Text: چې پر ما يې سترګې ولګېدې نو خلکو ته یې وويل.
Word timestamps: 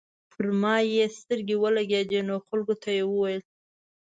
چې 0.03 0.29
پر 0.35 0.45
ما 0.61 0.75
يې 0.93 1.05
سترګې 1.19 1.55
ولګېدې 1.59 2.19
نو 2.27 2.35
خلکو 2.47 2.73
ته 2.81 2.89
یې 2.97 3.03
وويل. 3.07 3.41